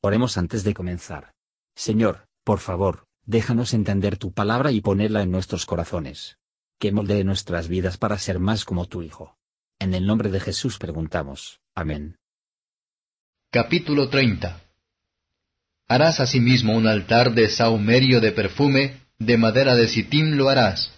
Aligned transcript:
Oremos 0.00 0.38
antes 0.38 0.62
de 0.62 0.74
comenzar. 0.74 1.32
Señor, 1.74 2.28
por 2.44 2.60
favor, 2.60 3.06
déjanos 3.26 3.74
entender 3.74 4.16
tu 4.16 4.32
palabra 4.32 4.70
y 4.70 4.80
ponerla 4.80 5.22
en 5.22 5.32
nuestros 5.32 5.66
corazones. 5.66 6.38
Que 6.78 6.92
moldee 6.92 7.24
nuestras 7.24 7.66
vidas 7.66 7.98
para 7.98 8.18
ser 8.18 8.38
más 8.38 8.64
como 8.64 8.86
tu 8.86 9.02
Hijo. 9.02 9.36
En 9.80 9.94
el 9.94 10.06
nombre 10.06 10.30
de 10.30 10.38
Jesús 10.38 10.78
preguntamos. 10.78 11.60
Amén. 11.74 12.16
Capítulo 13.50 14.08
30 14.08 14.60
Harás 15.88 16.20
asimismo 16.20 16.76
un 16.76 16.86
altar 16.86 17.34
de 17.34 17.48
saumerio 17.48 18.20
de 18.20 18.32
perfume, 18.32 19.00
de 19.18 19.36
madera 19.36 19.74
de 19.74 19.88
sitim 19.88 20.36
lo 20.36 20.48
harás. 20.48 20.92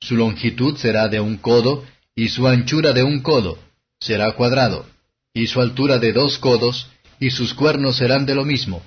Su 0.00 0.16
longitud 0.16 0.76
será 0.76 1.08
de 1.08 1.18
un 1.18 1.38
codo, 1.38 1.84
y 2.14 2.28
su 2.28 2.46
anchura 2.46 2.92
de 2.92 3.02
un 3.02 3.20
codo, 3.20 3.58
será 3.98 4.36
cuadrado, 4.36 4.86
y 5.32 5.46
su 5.46 5.60
altura 5.60 5.98
de 5.98 6.12
dos 6.12 6.38
codos, 6.38 6.90
y 7.20 7.30
sus 7.30 7.54
cuernos 7.54 7.96
serán 7.96 8.26
de 8.26 8.34
lo 8.34 8.44
mismo. 8.44 8.82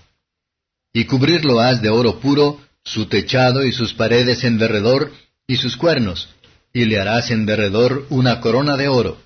Y 0.93 1.05
cubrirlo 1.05 1.59
has 1.59 1.81
de 1.81 1.89
oro 1.89 2.19
puro, 2.19 2.59
su 2.83 3.05
techado 3.05 3.65
y 3.65 3.71
sus 3.71 3.93
paredes 3.93 4.43
en 4.43 4.57
derredor, 4.57 5.11
y 5.47 5.57
sus 5.57 5.77
cuernos, 5.77 6.29
y 6.73 6.85
le 6.85 6.99
harás 6.99 7.31
en 7.31 7.45
derredor 7.45 8.05
una 8.09 8.41
corona 8.41 8.77
de 8.77 8.87
oro. 8.87 9.17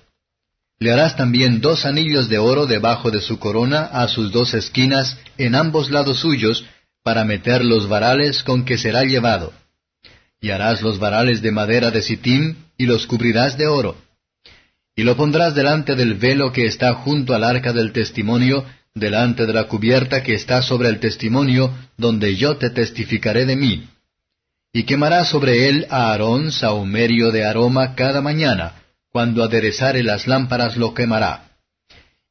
Le 0.78 0.92
harás 0.92 1.16
también 1.16 1.60
dos 1.60 1.86
anillos 1.86 2.28
de 2.28 2.38
oro 2.38 2.66
debajo 2.66 3.10
de 3.10 3.20
su 3.20 3.38
corona 3.38 3.84
a 3.84 4.08
sus 4.08 4.30
dos 4.30 4.52
esquinas 4.52 5.18
en 5.38 5.54
ambos 5.54 5.90
lados 5.90 6.20
suyos, 6.20 6.64
para 7.02 7.24
meter 7.24 7.64
los 7.64 7.88
varales 7.88 8.42
con 8.42 8.64
que 8.64 8.76
será 8.76 9.04
llevado. 9.04 9.52
Y 10.40 10.50
harás 10.50 10.82
los 10.82 10.98
varales 10.98 11.40
de 11.40 11.52
madera 11.52 11.90
de 11.90 12.02
sitim, 12.02 12.56
y 12.76 12.86
los 12.86 13.06
cubrirás 13.06 13.56
de 13.56 13.68
oro. 13.68 13.96
Y 14.94 15.02
lo 15.02 15.16
pondrás 15.16 15.54
delante 15.54 15.94
del 15.94 16.14
velo 16.14 16.52
que 16.52 16.66
está 16.66 16.94
junto 16.94 17.34
al 17.34 17.44
arca 17.44 17.72
del 17.72 17.92
testimonio, 17.92 18.66
delante 18.96 19.44
de 19.44 19.52
la 19.52 19.64
cubierta 19.64 20.22
que 20.22 20.34
está 20.34 20.62
sobre 20.62 20.88
el 20.88 20.98
testimonio, 20.98 21.70
donde 21.98 22.34
yo 22.34 22.56
te 22.56 22.70
testificaré 22.70 23.44
de 23.44 23.54
mí. 23.54 23.88
Y 24.72 24.84
quemará 24.84 25.24
sobre 25.24 25.68
él 25.68 25.86
a 25.90 26.10
Aarón 26.10 26.50
sahumerio 26.50 27.30
de 27.30 27.44
aroma 27.44 27.94
cada 27.94 28.22
mañana, 28.22 28.72
cuando 29.12 29.44
aderezare 29.44 30.02
las 30.02 30.26
lámparas 30.26 30.78
lo 30.78 30.94
quemará. 30.94 31.50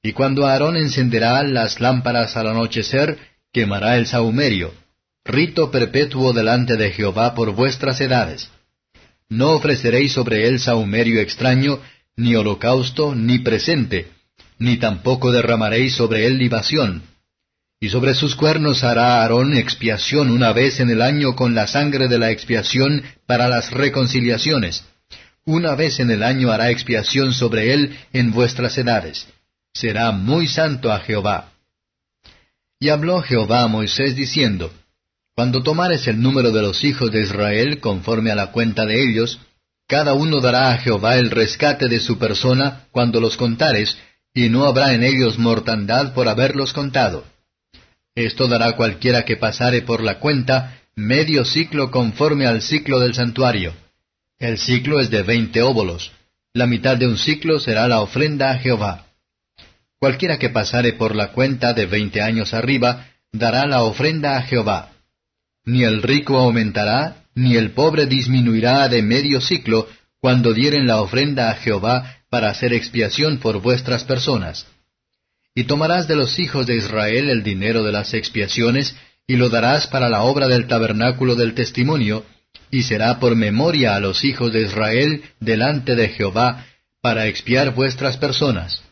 Y 0.01 0.13
cuando 0.13 0.47
Aarón 0.47 0.75
encenderá 0.75 1.43
las 1.43 1.79
lámparas 1.79 2.35
al 2.35 2.47
anochecer, 2.47 3.17
quemará 3.53 3.97
el 3.97 4.07
sahumerio, 4.07 4.73
rito 5.23 5.69
perpetuo 5.69 6.33
delante 6.33 6.77
de 6.77 6.91
Jehová 6.91 7.35
por 7.35 7.51
vuestras 7.51 8.01
edades. 8.01 8.49
No 9.29 9.51
ofreceréis 9.51 10.13
sobre 10.13 10.47
él 10.47 10.59
sahumerio 10.59 11.21
extraño, 11.21 11.79
ni 12.15 12.35
holocausto, 12.35 13.13
ni 13.13 13.39
presente, 13.39 14.07
ni 14.59 14.77
tampoco 14.77 15.31
derramaréis 15.31 15.95
sobre 15.95 16.27
él 16.27 16.37
libación. 16.37 17.03
Y 17.79 17.89
sobre 17.89 18.15
sus 18.15 18.35
cuernos 18.35 18.83
hará 18.83 19.21
Aarón 19.21 19.55
expiación 19.55 20.31
una 20.31 20.53
vez 20.53 20.79
en 20.79 20.89
el 20.89 21.01
año 21.01 21.35
con 21.35 21.53
la 21.55 21.67
sangre 21.67 22.07
de 22.07 22.17
la 22.17 22.31
expiación 22.31 23.03
para 23.25 23.47
las 23.47 23.71
reconciliaciones. 23.71 24.83
Una 25.45 25.75
vez 25.75 25.99
en 25.99 26.09
el 26.09 26.23
año 26.23 26.51
hará 26.51 26.71
expiación 26.71 27.33
sobre 27.33 27.73
él 27.73 27.97
en 28.13 28.31
vuestras 28.31 28.77
edades. 28.77 29.27
Será 29.73 30.11
muy 30.11 30.47
santo 30.47 30.91
a 30.91 30.99
Jehová. 30.99 31.51
Y 32.79 32.89
habló 32.89 33.21
Jehová 33.21 33.63
a 33.63 33.67
Moisés 33.67 34.15
diciendo, 34.15 34.73
Cuando 35.35 35.61
tomares 35.61 36.07
el 36.07 36.21
número 36.21 36.51
de 36.51 36.61
los 36.61 36.83
hijos 36.83 37.11
de 37.11 37.21
Israel 37.21 37.79
conforme 37.79 38.31
a 38.31 38.35
la 38.35 38.51
cuenta 38.51 38.85
de 38.85 39.03
ellos, 39.03 39.39
cada 39.87 40.13
uno 40.13 40.39
dará 40.41 40.71
a 40.71 40.77
Jehová 40.77 41.17
el 41.17 41.29
rescate 41.29 41.87
de 41.87 41.99
su 41.99 42.17
persona 42.17 42.87
cuando 42.91 43.21
los 43.21 43.37
contares, 43.37 43.97
y 44.35 44.49
no 44.49 44.65
habrá 44.65 44.93
en 44.93 45.03
ellos 45.03 45.39
mortandad 45.39 46.13
por 46.13 46.27
haberlos 46.27 46.73
contado. 46.73 47.23
Esto 48.13 48.47
dará 48.47 48.73
cualquiera 48.73 49.23
que 49.23 49.37
pasare 49.37 49.81
por 49.81 50.03
la 50.03 50.19
cuenta 50.19 50.81
medio 50.93 51.45
ciclo 51.45 51.89
conforme 51.89 52.45
al 52.45 52.61
ciclo 52.61 52.99
del 52.99 53.15
santuario. 53.15 53.73
El 54.37 54.57
ciclo 54.57 54.99
es 54.99 55.09
de 55.09 55.23
veinte 55.23 55.61
óbolos. 55.61 56.11
La 56.53 56.67
mitad 56.67 56.97
de 56.97 57.07
un 57.07 57.17
ciclo 57.17 57.59
será 57.59 57.87
la 57.87 58.01
ofrenda 58.01 58.51
a 58.51 58.57
Jehová. 58.57 59.05
Cualquiera 59.99 60.37
que 60.37 60.49
pasare 60.49 60.93
por 60.93 61.15
la 61.15 61.31
cuenta 61.31 61.73
de 61.73 61.85
veinte 61.85 62.21
años 62.21 62.53
arriba, 62.53 63.07
dará 63.31 63.65
la 63.65 63.83
ofrenda 63.83 64.37
a 64.37 64.41
Jehová. 64.41 64.91
Ni 65.63 65.83
el 65.83 66.03
rico 66.03 66.37
aumentará, 66.37 67.23
ni 67.35 67.55
el 67.55 67.71
pobre 67.71 68.05
disminuirá 68.05 68.87
de 68.89 69.01
medio 69.01 69.39
ciclo, 69.39 69.87
cuando 70.19 70.53
dieren 70.53 70.87
la 70.87 71.01
ofrenda 71.01 71.51
a 71.51 71.55
Jehová 71.55 72.17
para 72.35 72.49
hacer 72.49 72.73
expiación 72.73 73.39
por 73.39 73.61
vuestras 73.61 74.03
personas. 74.03 74.67
Y 75.55 75.63
tomarás 75.63 76.05
de 76.09 76.17
los 76.17 76.37
hijos 76.37 76.67
de 76.67 76.75
Israel 76.75 77.29
el 77.29 77.43
dinero 77.43 77.81
de 77.81 77.93
las 77.93 78.13
expiaciones, 78.13 78.93
y 79.25 79.37
lo 79.37 79.47
darás 79.47 79.87
para 79.87 80.09
la 80.09 80.23
obra 80.23 80.49
del 80.49 80.67
tabernáculo 80.67 81.35
del 81.35 81.53
testimonio, 81.53 82.25
y 82.69 82.83
será 82.83 83.21
por 83.21 83.37
memoria 83.37 83.95
a 83.95 84.01
los 84.01 84.25
hijos 84.25 84.51
de 84.51 84.63
Israel 84.63 85.23
delante 85.39 85.95
de 85.95 86.09
Jehová, 86.09 86.65
para 86.99 87.27
expiar 87.27 87.73
vuestras 87.73 88.17
personas. 88.17 88.83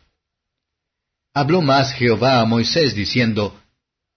Habló 1.34 1.60
más 1.60 1.92
Jehová 1.92 2.40
a 2.40 2.46
Moisés 2.46 2.94
diciendo, 2.94 3.60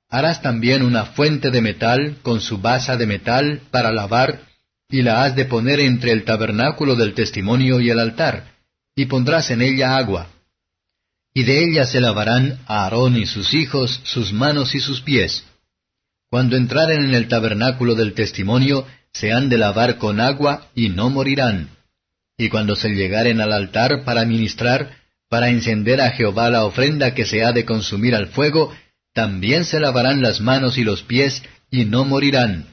Harás 0.09 0.41
también 0.41 0.83
una 0.83 1.03
fuente 1.03 1.51
de 1.51 1.61
metal 1.61 2.15
con 2.21 2.39
su 2.39 2.59
basa 2.59 2.95
de 2.95 3.07
metal 3.07 3.59
para 3.71 3.91
lavar, 3.91 4.39
y 4.89 5.01
la 5.01 5.25
has 5.25 5.35
de 5.35 5.43
poner 5.43 5.81
entre 5.81 6.13
el 6.13 6.23
tabernáculo 6.23 6.95
del 6.95 7.13
testimonio 7.13 7.81
y 7.81 7.89
el 7.89 7.99
altar, 7.99 8.55
y 8.97 9.05
pondrás 9.05 9.51
en 9.51 9.61
ella 9.61 9.95
agua. 9.95 10.27
Y 11.33 11.43
de 11.43 11.63
ella 11.63 11.85
se 11.85 12.01
lavarán 12.01 12.59
Aarón 12.65 13.15
y 13.15 13.27
sus 13.27 13.53
hijos 13.53 14.01
sus 14.03 14.33
manos 14.33 14.73
y 14.73 14.79
sus 14.79 15.01
pies. 15.01 15.45
Cuando 16.31 16.57
entraren 16.57 17.03
en 17.03 17.13
el 17.13 17.27
tabernáculo 17.27 17.93
del 17.93 18.15
testimonio, 18.15 18.87
se 19.13 19.31
han 19.31 19.49
de 19.49 19.59
lavar 19.59 19.97
con 19.97 20.19
agua 20.19 20.67
y 20.73 20.89
no 20.89 21.11
morirán. 21.11 21.69
Y 22.39 22.49
cuando 22.49 22.75
se 22.75 22.89
llegaren 22.89 23.39
al 23.39 23.53
altar 23.53 24.03
para 24.03 24.25
ministrar, 24.25 24.97
para 25.29 25.49
encender 25.49 26.01
a 26.01 26.11
Jehová 26.11 26.49
la 26.49 26.65
ofrenda 26.65 27.13
que 27.13 27.25
se 27.25 27.45
ha 27.45 27.51
de 27.51 27.65
consumir 27.65 28.15
al 28.15 28.27
fuego, 28.27 28.75
también 29.13 29.63
se 29.63 29.79
lavarán 29.79 30.23
las 30.23 30.41
manos 30.41 30.79
y 30.79 30.83
los 30.83 31.03
pies 31.03 31.43
y 31.69 31.85
no 31.85 32.03
morirán. 32.03 32.65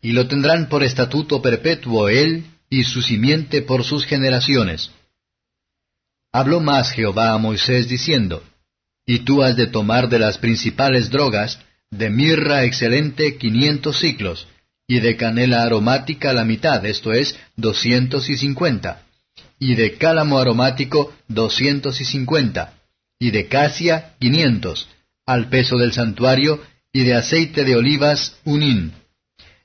Y 0.00 0.10
lo 0.10 0.26
tendrán 0.26 0.68
por 0.68 0.82
estatuto 0.82 1.40
perpetuo 1.40 2.08
él 2.08 2.46
y 2.68 2.82
su 2.82 3.00
simiente 3.00 3.62
por 3.62 3.84
sus 3.84 4.04
generaciones. 4.06 4.90
Habló 6.32 6.60
más 6.60 6.92
Jehová 6.92 7.32
a 7.32 7.38
Moisés 7.38 7.88
diciendo, 7.88 8.42
Y 9.06 9.20
tú 9.20 9.42
has 9.42 9.54
de 9.56 9.66
tomar 9.66 10.08
de 10.08 10.18
las 10.18 10.38
principales 10.38 11.10
drogas, 11.10 11.58
de 11.90 12.08
mirra 12.08 12.64
excelente 12.64 13.36
quinientos 13.36 14.00
ciclos, 14.00 14.48
y 14.88 15.00
de 15.00 15.16
canela 15.16 15.62
aromática 15.62 16.32
la 16.32 16.44
mitad, 16.44 16.84
esto 16.86 17.12
es, 17.12 17.36
doscientos 17.56 18.30
y 18.30 18.38
cincuenta, 18.38 19.02
y 19.58 19.74
de 19.74 19.98
cálamo 19.98 20.38
aromático 20.38 21.14
doscientos 21.28 22.00
y 22.00 22.06
cincuenta, 22.06 22.74
y 23.18 23.30
de 23.30 23.48
casia 23.48 24.14
quinientos, 24.18 24.88
al 25.26 25.50
peso 25.50 25.76
del 25.76 25.92
santuario, 25.92 26.62
y 26.94 27.04
de 27.04 27.14
aceite 27.14 27.64
de 27.64 27.76
olivas 27.76 28.38
un 28.44 28.62
hin. 28.62 28.92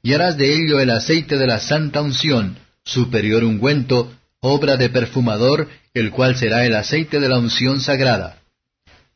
Y 0.04 0.14
harás 0.14 0.38
de 0.38 0.54
ello 0.54 0.80
el 0.82 0.90
aceite 0.90 1.38
de 1.38 1.48
la 1.48 1.60
santa 1.60 2.02
unción, 2.02 2.58
superior 2.84 3.44
ungüento, 3.44 4.14
obra 4.48 4.78
de 4.78 4.90
perfumador, 4.90 5.70
el 5.94 6.12
cual 6.12 6.36
será 6.36 6.66
el 6.66 6.76
aceite 6.76 7.20
de 7.20 7.30
la 7.30 7.38
unción 7.38 7.82
sagrada. 7.82 8.40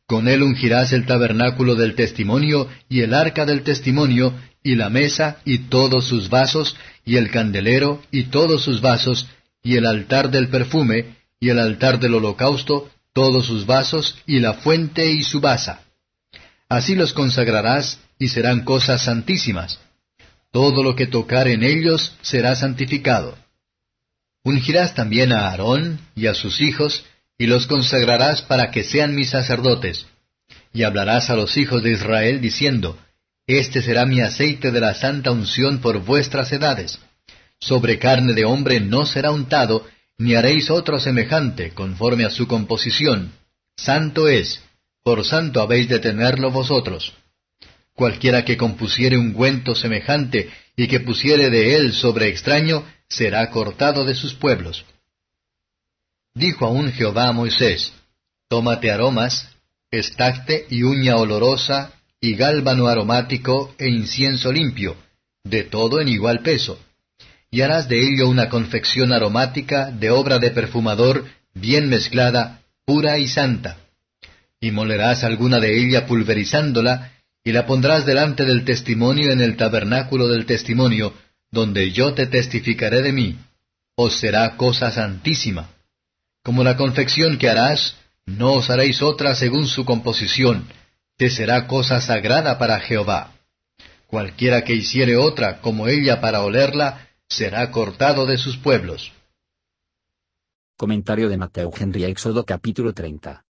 Con 0.06 0.28
él 0.28 0.42
ungirás 0.42 0.92
el 0.92 1.06
tabernáculo 1.06 1.74
del 1.74 1.94
testimonio 1.94 2.68
y 2.88 3.00
el 3.00 3.14
arca 3.14 3.46
del 3.46 3.62
testimonio, 3.62 4.34
y 4.62 4.76
la 4.76 4.90
mesa 4.90 5.38
y 5.44 5.58
todos 5.58 6.06
sus 6.06 6.28
vasos, 6.28 6.76
y 7.04 7.16
el 7.16 7.30
candelero 7.30 8.00
y 8.10 8.24
todos 8.24 8.62
sus 8.62 8.80
vasos, 8.80 9.26
y 9.62 9.76
el 9.76 9.86
altar 9.86 10.30
del 10.30 10.48
perfume, 10.48 11.16
y 11.40 11.48
el 11.48 11.58
altar 11.58 11.98
del 11.98 12.14
holocausto, 12.14 12.90
todos 13.12 13.46
sus 13.46 13.66
vasos, 13.66 14.16
y 14.26 14.38
la 14.40 14.54
fuente 14.54 15.10
y 15.10 15.22
su 15.22 15.40
basa. 15.40 15.80
Así 16.68 16.94
los 16.94 17.12
consagrarás, 17.12 17.98
y 18.18 18.28
serán 18.28 18.64
cosas 18.64 19.04
santísimas. 19.04 19.80
Todo 20.52 20.82
lo 20.82 20.94
que 20.94 21.06
tocar 21.06 21.48
en 21.48 21.64
ellos 21.64 22.16
será 22.22 22.54
santificado. 22.54 23.41
Ungirás 24.44 24.94
también 24.94 25.32
a 25.32 25.48
Aarón 25.48 26.00
y 26.14 26.26
a 26.26 26.34
sus 26.34 26.60
hijos, 26.60 27.04
y 27.38 27.46
los 27.46 27.66
consagrarás 27.66 28.42
para 28.42 28.70
que 28.70 28.84
sean 28.84 29.14
mis 29.14 29.30
sacerdotes. 29.30 30.06
Y 30.72 30.82
hablarás 30.82 31.30
a 31.30 31.36
los 31.36 31.56
hijos 31.56 31.82
de 31.82 31.92
Israel 31.92 32.40
diciendo, 32.40 32.98
Este 33.46 33.82
será 33.82 34.06
mi 34.06 34.20
aceite 34.20 34.70
de 34.70 34.80
la 34.80 34.94
santa 34.94 35.30
unción 35.30 35.78
por 35.80 36.04
vuestras 36.04 36.52
edades. 36.52 36.98
Sobre 37.58 37.98
carne 37.98 38.32
de 38.32 38.44
hombre 38.44 38.80
no 38.80 39.06
será 39.06 39.30
untado, 39.30 39.86
ni 40.18 40.34
haréis 40.34 40.70
otro 40.70 40.98
semejante, 40.98 41.70
conforme 41.70 42.24
a 42.24 42.30
su 42.30 42.46
composición. 42.46 43.32
Santo 43.76 44.28
es, 44.28 44.62
por 45.02 45.24
santo 45.24 45.60
habéis 45.60 45.88
de 45.88 45.98
tenerlo 45.98 46.50
vosotros. 46.50 47.12
Cualquiera 47.94 48.44
que 48.44 48.56
compusiere 48.56 49.18
ungüento 49.18 49.74
semejante 49.74 50.50
y 50.76 50.88
que 50.88 51.00
pusiere 51.00 51.50
de 51.50 51.76
él 51.76 51.92
sobre 51.92 52.28
extraño, 52.28 52.84
será 53.12 53.50
cortado 53.50 54.04
de 54.04 54.14
sus 54.14 54.34
pueblos. 54.34 54.84
Dijo 56.34 56.66
aún 56.66 56.90
Jehová 56.92 57.28
a 57.28 57.32
Moisés, 57.32 57.92
Tómate 58.48 58.90
aromas, 58.90 59.48
estacte 59.90 60.66
y 60.70 60.82
uña 60.82 61.16
olorosa, 61.16 61.92
y 62.20 62.36
gálbano 62.36 62.86
aromático 62.86 63.74
e 63.78 63.88
incienso 63.88 64.52
limpio, 64.52 64.96
de 65.42 65.64
todo 65.64 66.00
en 66.00 66.08
igual 66.08 66.40
peso. 66.40 66.78
Y 67.50 67.62
harás 67.62 67.88
de 67.88 68.00
ello 68.00 68.28
una 68.28 68.48
confección 68.48 69.12
aromática 69.12 69.90
de 69.90 70.10
obra 70.10 70.38
de 70.38 70.50
perfumador 70.50 71.26
bien 71.52 71.88
mezclada, 71.88 72.62
pura 72.84 73.18
y 73.18 73.26
santa. 73.26 73.78
Y 74.60 74.70
molerás 74.70 75.24
alguna 75.24 75.58
de 75.58 75.76
ella 75.78 76.06
pulverizándola, 76.06 77.12
y 77.44 77.52
la 77.52 77.66
pondrás 77.66 78.06
delante 78.06 78.44
del 78.44 78.64
testimonio 78.64 79.32
en 79.32 79.40
el 79.40 79.56
tabernáculo 79.56 80.28
del 80.28 80.46
testimonio, 80.46 81.12
donde 81.52 81.92
yo 81.92 82.14
te 82.14 82.26
testificaré 82.26 83.02
de 83.02 83.12
mí. 83.12 83.38
Os 83.94 84.18
será 84.18 84.56
cosa 84.56 84.90
santísima. 84.90 85.68
Como 86.42 86.64
la 86.64 86.76
confección 86.76 87.38
que 87.38 87.50
harás, 87.50 87.96
no 88.24 88.54
os 88.54 88.70
haréis 88.70 89.02
otra 89.02 89.34
según 89.34 89.66
su 89.66 89.84
composición, 89.84 90.66
te 91.16 91.28
será 91.28 91.66
cosa 91.66 92.00
sagrada 92.00 92.58
para 92.58 92.80
Jehová. 92.80 93.34
Cualquiera 94.06 94.64
que 94.64 94.74
hiciere 94.74 95.16
otra 95.16 95.60
como 95.60 95.88
ella 95.88 96.20
para 96.20 96.42
olerla, 96.42 97.08
será 97.28 97.70
cortado 97.70 98.26
de 98.26 98.38
sus 98.38 98.56
pueblos. 98.56 99.12
Comentario 100.76 101.28
de 101.28 101.36
Mateo 101.36 101.70
Henry 101.78 102.04
Éxodo 102.04 102.44
capítulo 102.44 102.92
30. 102.92 103.44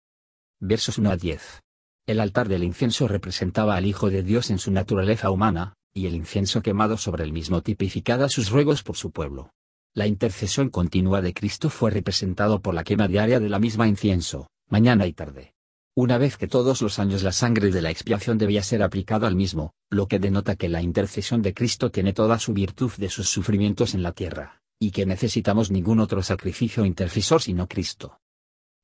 Versos 0.61 0.97
1 0.97 1.11
a 1.11 1.17
10. 1.17 1.61
El 2.07 2.19
altar 2.21 2.47
del 2.47 2.63
incienso 2.63 3.07
representaba 3.07 3.75
al 3.75 3.85
Hijo 3.85 4.09
de 4.09 4.23
Dios 4.23 4.49
en 4.49 4.57
su 4.57 4.71
naturaleza 4.71 5.29
humana, 5.29 5.75
y 5.93 6.07
el 6.07 6.15
incienso 6.15 6.61
quemado 6.61 6.97
sobre 6.97 7.23
el 7.23 7.33
mismo 7.33 7.61
tipificaba 7.61 8.29
sus 8.29 8.49
ruegos 8.49 8.83
por 8.83 8.95
su 8.95 9.11
pueblo. 9.11 9.51
La 9.93 10.07
intercesión 10.07 10.69
continua 10.69 11.21
de 11.21 11.33
Cristo 11.33 11.69
fue 11.69 11.91
representado 11.91 12.61
por 12.61 12.73
la 12.73 12.83
quema 12.83 13.07
diaria 13.07 13.39
de 13.39 13.49
la 13.49 13.59
misma 13.59 13.87
incienso, 13.87 14.49
mañana 14.67 15.07
y 15.07 15.13
tarde. 15.13 15.53
Una 15.95 16.17
vez 16.17 16.37
que 16.37 16.47
todos 16.47 16.81
los 16.81 16.99
años 16.99 17.23
la 17.23 17.31
sangre 17.31 17.71
de 17.71 17.81
la 17.81 17.89
expiación 17.89 18.37
debía 18.37 18.63
ser 18.63 18.83
aplicada 18.83 19.27
al 19.27 19.35
mismo, 19.35 19.73
lo 19.89 20.07
que 20.07 20.19
denota 20.19 20.55
que 20.55 20.69
la 20.69 20.81
intercesión 20.81 21.41
de 21.41 21.53
Cristo 21.53 21.91
tiene 21.91 22.13
toda 22.13 22.39
su 22.39 22.53
virtud 22.53 22.91
de 22.97 23.09
sus 23.09 23.27
sufrimientos 23.27 23.93
en 23.95 24.03
la 24.03 24.13
tierra, 24.13 24.61
y 24.79 24.91
que 24.91 25.05
necesitamos 25.05 25.71
ningún 25.71 25.99
otro 25.99 26.23
sacrificio 26.23 26.85
intercesor 26.85 27.41
sino 27.41 27.67
Cristo. 27.67 28.19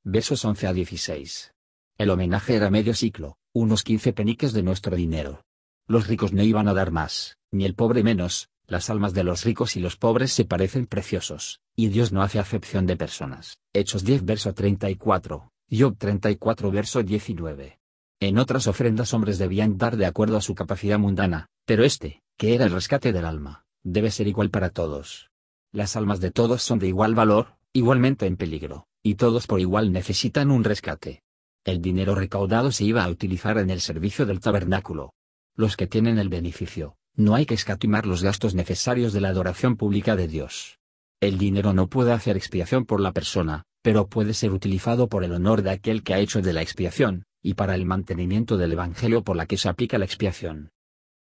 Versos 0.04 0.44
11 0.44 0.68
a 0.68 0.74
16. 0.74 1.54
El 1.98 2.10
homenaje 2.10 2.56
era 2.56 2.69
medio 2.69 2.94
ciclo, 2.94 3.38
unos 3.54 3.84
15 3.84 4.12
peniques 4.12 4.52
de 4.52 4.63
nuestro 4.63 4.98
dinero. 4.98 5.46
Los 5.87 6.07
ricos 6.07 6.33
no 6.33 6.41
iban 6.41 6.67
a 6.67 6.73
dar 6.73 6.91
más, 6.91 7.37
ni 7.51 7.63
el 7.63 7.75
pobre 7.75 8.01
menos, 8.01 8.49
las 8.65 8.89
almas 8.89 9.13
de 9.13 9.23
los 9.23 9.43
ricos 9.43 9.75
y 9.75 9.79
los 9.79 9.97
pobres 9.97 10.33
se 10.33 10.43
parecen 10.43 10.87
preciosos, 10.87 11.61
y 11.75 11.89
Dios 11.89 12.11
no 12.11 12.23
hace 12.23 12.39
acepción 12.39 12.87
de 12.87 12.97
personas. 12.97 13.59
Hechos 13.71 14.03
10 14.03 14.25
verso 14.25 14.53
34. 14.53 15.51
Job 15.69 15.95
34 15.95 16.71
verso 16.71 17.03
19. 17.03 17.79
En 18.19 18.39
otras 18.39 18.65
ofrendas 18.65 19.13
hombres 19.13 19.37
debían 19.37 19.77
dar 19.77 19.95
de 19.95 20.07
acuerdo 20.07 20.37
a 20.37 20.41
su 20.41 20.55
capacidad 20.55 20.97
mundana, 20.97 21.49
pero 21.65 21.83
este, 21.83 22.23
que 22.35 22.55
era 22.55 22.65
el 22.65 22.71
rescate 22.71 23.13
del 23.13 23.25
alma, 23.25 23.65
debe 23.83 24.09
ser 24.09 24.27
igual 24.27 24.49
para 24.49 24.71
todos. 24.71 25.29
Las 25.71 25.95
almas 25.95 26.19
de 26.19 26.31
todos 26.31 26.63
son 26.63 26.79
de 26.79 26.87
igual 26.87 27.13
valor, 27.13 27.57
igualmente 27.73 28.25
en 28.25 28.37
peligro, 28.37 28.87
y 29.03 29.15
todos 29.15 29.45
por 29.45 29.59
igual 29.59 29.91
necesitan 29.91 30.49
un 30.49 30.63
rescate. 30.63 31.21
El 31.63 31.81
dinero 31.81 32.15
recaudado 32.15 32.71
se 32.71 32.85
iba 32.85 33.03
a 33.03 33.09
utilizar 33.09 33.59
en 33.59 33.69
el 33.69 33.81
servicio 33.81 34.25
del 34.25 34.39
tabernáculo. 34.39 35.14
Los 35.57 35.78
que 35.78 35.88
tienen 35.88 36.19
el 36.19 36.28
beneficio, 36.28 36.98
no 37.16 37.34
hay 37.34 37.46
que 37.46 37.54
escatimar 37.54 38.06
los 38.06 38.22
gastos 38.22 38.56
necesarios 38.56 39.13
de 39.13 39.22
la 39.22 39.30
adoración 39.30 39.78
pública 39.78 40.18
de 40.18 40.28
Dios. 40.28 40.80
El 41.22 41.38
dinero 41.38 41.72
no 41.72 41.88
puede 41.88 42.12
hacer 42.12 42.36
expiación 42.36 42.86
por 42.86 43.00
la 43.00 43.13
persona, 43.13 43.63
pero 43.81 44.07
puede 44.07 44.34
ser 44.34 44.52
utilizado 44.52 45.07
por 45.07 45.24
el 45.24 45.31
honor 45.31 45.62
de 45.62 45.72
aquel 45.72 46.04
que 46.04 46.13
ha 46.13 46.19
hecho 46.19 46.42
de 46.42 46.52
la 46.52 46.62
expiación, 46.62 47.24
y 47.42 47.54
para 47.54 47.75
el 47.75 47.86
mantenimiento 47.86 48.57
del 48.57 48.74
Evangelio 48.74 49.24
por 49.24 49.38
la 49.38 49.46
que 49.46 49.57
se 49.57 49.69
aplica 49.69 49.98
la 49.98 50.06
expiación. 50.06 50.72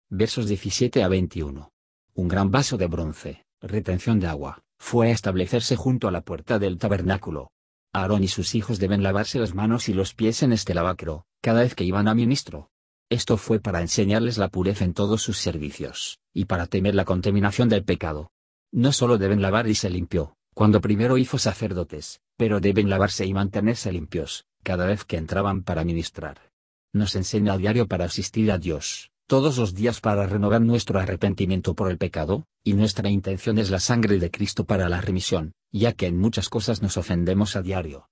Versos 0.08 0.48
17 0.48 1.02
a 1.02 1.08
21. 1.08 1.70
Un 2.14 2.28
gran 2.28 2.50
vaso 2.50 2.78
de 2.78 2.86
bronce, 2.86 3.44
retención 3.60 4.20
de 4.20 4.28
agua, 4.28 4.62
fue 4.78 5.08
a 5.08 5.12
establecerse 5.12 5.76
junto 5.76 6.08
a 6.08 6.12
la 6.12 6.22
puerta 6.22 6.58
del 6.58 6.78
tabernáculo. 6.78 7.50
Aarón 7.92 8.24
y 8.24 8.28
sus 8.28 8.54
hijos 8.54 8.78
deben 8.78 9.02
lavarse 9.02 9.38
las 9.38 9.54
manos 9.54 9.88
y 9.90 9.92
los 9.92 10.14
pies 10.14 10.42
en 10.42 10.52
este 10.52 10.72
lavacro, 10.72 11.26
cada 11.42 11.60
vez 11.60 11.74
que 11.74 11.84
iban 11.84 12.08
a 12.08 12.14
ministro. 12.14 12.70
Esto 13.14 13.36
fue 13.36 13.60
para 13.60 13.80
enseñarles 13.80 14.38
la 14.38 14.48
pureza 14.48 14.84
en 14.84 14.92
todos 14.92 15.22
sus 15.22 15.38
servicios, 15.38 16.18
y 16.32 16.46
para 16.46 16.66
temer 16.66 16.96
la 16.96 17.04
contaminación 17.04 17.68
del 17.68 17.84
pecado. 17.84 18.32
No 18.72 18.90
solo 18.90 19.18
deben 19.18 19.40
lavar 19.40 19.68
y 19.68 19.76
se 19.76 19.88
limpió, 19.88 20.36
cuando 20.52 20.80
primero 20.80 21.16
hizo 21.16 21.38
sacerdotes, 21.38 22.22
pero 22.36 22.58
deben 22.58 22.90
lavarse 22.90 23.24
y 23.24 23.32
mantenerse 23.32 23.92
limpios, 23.92 24.46
cada 24.64 24.86
vez 24.86 25.04
que 25.04 25.16
entraban 25.16 25.62
para 25.62 25.84
ministrar. 25.84 26.50
Nos 26.92 27.14
enseña 27.14 27.52
a 27.52 27.56
diario 27.56 27.86
para 27.86 28.06
asistir 28.06 28.50
a 28.50 28.58
Dios, 28.58 29.12
todos 29.28 29.58
los 29.58 29.76
días 29.76 30.00
para 30.00 30.26
renovar 30.26 30.62
nuestro 30.62 30.98
arrepentimiento 30.98 31.74
por 31.74 31.92
el 31.92 31.98
pecado, 31.98 32.46
y 32.64 32.72
nuestra 32.72 33.10
intención 33.10 33.58
es 33.58 33.70
la 33.70 33.78
sangre 33.78 34.18
de 34.18 34.32
Cristo 34.32 34.64
para 34.64 34.88
la 34.88 35.00
remisión, 35.00 35.52
ya 35.70 35.92
que 35.92 36.08
en 36.08 36.18
muchas 36.18 36.48
cosas 36.48 36.82
nos 36.82 36.96
ofendemos 36.96 37.54
a 37.54 37.62
diario. 37.62 38.08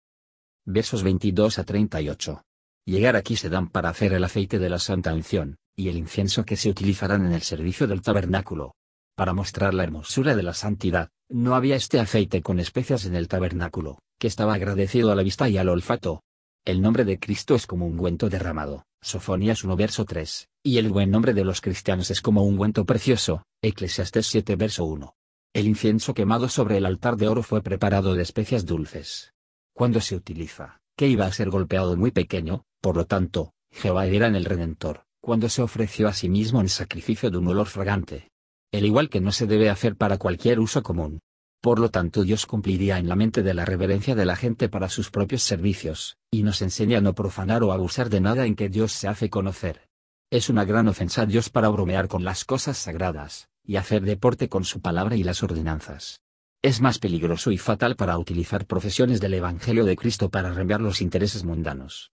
Versos 0.64 1.02
22 1.02 1.58
a 1.58 1.64
38. 1.64 2.44
Llegar 2.84 3.14
aquí 3.14 3.36
se 3.36 3.48
dan 3.48 3.68
para 3.68 3.90
hacer 3.90 4.12
el 4.12 4.24
aceite 4.24 4.58
de 4.58 4.68
la 4.68 4.80
santa 4.80 5.14
unción, 5.14 5.56
y 5.76 5.88
el 5.88 5.96
incienso 5.96 6.44
que 6.44 6.56
se 6.56 6.68
utilizarán 6.68 7.24
en 7.24 7.32
el 7.32 7.42
servicio 7.42 7.86
del 7.86 8.02
tabernáculo. 8.02 8.74
Para 9.14 9.34
mostrar 9.34 9.72
la 9.72 9.84
hermosura 9.84 10.34
de 10.34 10.42
la 10.42 10.54
santidad, 10.54 11.10
no 11.28 11.54
había 11.54 11.76
este 11.76 12.00
aceite 12.00 12.42
con 12.42 12.58
especias 12.58 13.04
en 13.04 13.14
el 13.14 13.28
tabernáculo, 13.28 13.98
que 14.18 14.26
estaba 14.26 14.54
agradecido 14.54 15.12
a 15.12 15.14
la 15.14 15.22
vista 15.22 15.48
y 15.48 15.58
al 15.58 15.68
olfato. 15.68 16.22
El 16.64 16.80
nombre 16.80 17.04
de 17.04 17.18
Cristo 17.18 17.54
es 17.54 17.66
como 17.66 17.86
un 17.86 17.92
ungüento 17.92 18.28
derramado, 18.28 18.84
Sofonías 19.00 19.64
1 19.64 19.76
verso 19.76 20.04
3, 20.04 20.48
y 20.64 20.78
el 20.78 20.88
buen 20.90 21.10
nombre 21.10 21.34
de 21.34 21.44
los 21.44 21.60
cristianos 21.60 22.10
es 22.10 22.20
como 22.20 22.42
un 22.42 22.54
ungüento 22.54 22.84
precioso, 22.84 23.44
Eclesiastes 23.62 24.26
7 24.26 24.56
verso 24.56 24.84
1. 24.84 25.14
El 25.54 25.66
incienso 25.66 26.14
quemado 26.14 26.48
sobre 26.48 26.78
el 26.78 26.86
altar 26.86 27.16
de 27.16 27.28
oro 27.28 27.42
fue 27.42 27.62
preparado 27.62 28.14
de 28.14 28.22
especias 28.22 28.64
dulces. 28.64 29.34
Cuando 29.74 30.00
se 30.00 30.16
utiliza, 30.16 30.81
iba 31.08 31.26
a 31.26 31.32
ser 31.32 31.50
golpeado 31.50 31.96
muy 31.96 32.10
pequeño, 32.10 32.64
por 32.80 32.96
lo 32.96 33.06
tanto, 33.06 33.52
Jehová 33.70 34.06
era 34.06 34.26
en 34.26 34.36
el 34.36 34.44
Redentor, 34.44 35.04
cuando 35.20 35.48
se 35.48 35.62
ofreció 35.62 36.08
a 36.08 36.12
sí 36.12 36.28
mismo 36.28 36.60
en 36.60 36.68
sacrificio 36.68 37.30
de 37.30 37.38
un 37.38 37.48
olor 37.48 37.66
fragante 37.68 38.32
el 38.72 38.86
igual 38.86 39.10
que 39.10 39.20
no 39.20 39.32
se 39.32 39.46
debe 39.46 39.68
hacer 39.68 39.96
para 39.96 40.16
cualquier 40.16 40.58
uso 40.58 40.82
común. 40.82 41.20
Por 41.60 41.78
lo 41.78 41.90
tanto 41.90 42.24
Dios 42.24 42.46
cumpliría 42.46 42.98
en 42.98 43.06
la 43.06 43.14
mente 43.14 43.42
de 43.42 43.54
la 43.54 43.66
reverencia 43.66 44.14
de 44.14 44.24
la 44.24 44.34
gente 44.34 44.68
para 44.68 44.88
sus 44.88 45.10
propios 45.10 45.42
servicios, 45.42 46.16
y 46.30 46.42
nos 46.42 46.62
enseña 46.62 46.98
a 46.98 47.00
no 47.02 47.14
profanar 47.14 47.62
o 47.62 47.72
abusar 47.72 48.08
de 48.08 48.20
nada 48.20 48.46
en 48.46 48.56
que 48.56 48.70
Dios 48.70 48.92
se 48.92 49.08
hace 49.08 49.28
conocer. 49.28 49.88
Es 50.30 50.48
una 50.48 50.64
gran 50.64 50.88
ofensa 50.88 51.22
a 51.22 51.26
Dios 51.26 51.50
para 51.50 51.68
bromear 51.68 52.08
con 52.08 52.24
las 52.24 52.46
cosas 52.46 52.78
sagradas, 52.78 53.48
y 53.62 53.76
hacer 53.76 54.02
deporte 54.02 54.48
con 54.48 54.64
su 54.64 54.80
palabra 54.80 55.16
y 55.16 55.22
las 55.22 55.42
ordenanzas. 55.42 56.22
Es 56.64 56.80
más 56.80 57.00
peligroso 57.00 57.50
y 57.50 57.58
fatal 57.58 57.96
para 57.96 58.16
utilizar 58.16 58.66
profesiones 58.66 59.20
del 59.20 59.34
Evangelio 59.34 59.84
de 59.84 59.96
Cristo 59.96 60.30
para 60.30 60.52
rembiar 60.52 60.80
los 60.80 61.00
intereses 61.00 61.42
mundanos. 61.42 62.12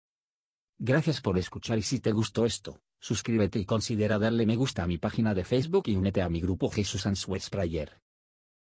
Gracias 0.79 1.21
por 1.21 1.37
escuchar 1.37 1.77
y 1.77 1.83
si 1.83 1.99
te 1.99 2.11
gustó 2.11 2.47
esto, 2.47 2.81
suscríbete 2.99 3.59
y 3.59 3.65
considera 3.65 4.17
darle 4.17 4.47
me 4.47 4.55
gusta 4.55 4.81
a 4.81 4.87
mi 4.87 4.97
página 4.97 5.35
de 5.35 5.43
Facebook 5.43 5.83
y 5.85 5.97
únete 5.97 6.23
a 6.23 6.29
mi 6.29 6.41
grupo 6.41 6.71
Jesús 6.71 7.05
Answers 7.05 7.51
Prayer. 7.51 8.01